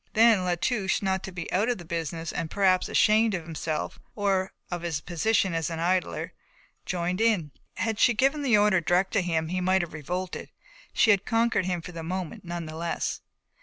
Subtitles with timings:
[0.13, 3.99] Then La Touche, not to be out of the business and perhaps ashamed of himself,
[4.15, 6.33] or of his position as an idler,
[6.87, 7.51] joined in.
[7.75, 10.49] Had she given the order direct to him he might have revolted;
[10.91, 13.21] she had conquered him for the moment none the less.